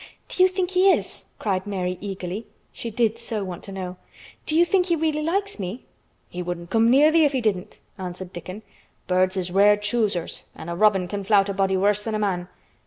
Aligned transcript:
"Do 0.29 0.41
you 0.41 0.49
think 0.49 0.71
he 0.71 0.91
is?" 0.91 1.25
cried 1.37 1.67
Mary 1.67 1.99
eagerly. 2.01 2.47
She 2.73 2.89
did 2.89 3.19
so 3.19 3.43
want 3.43 3.61
to 3.65 3.71
know. 3.71 3.97
"Do 4.47 4.55
you 4.57 4.65
think 4.65 4.87
he 4.87 4.95
really 4.95 5.21
likes 5.21 5.59
me?" 5.59 5.85
"He 6.31 6.41
wouldn't 6.41 6.71
come 6.71 6.89
near 6.89 7.11
thee 7.11 7.23
if 7.23 7.33
he 7.33 7.39
didn't," 7.39 7.77
answered 7.99 8.33
Dickon. 8.33 8.63
"Birds 9.05 9.37
is 9.37 9.51
rare 9.51 9.77
choosers 9.77 10.41
an' 10.55 10.69
a 10.69 10.75
robin 10.75 11.07
can 11.07 11.23
flout 11.23 11.49
a 11.49 11.53
body 11.53 11.77
worse 11.77 12.01
than 12.01 12.15
a 12.15 12.17
man. 12.17 12.47